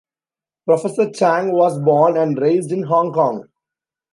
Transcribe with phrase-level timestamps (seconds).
[0.65, 3.47] Professor Chang was born and raised in Hong Kong.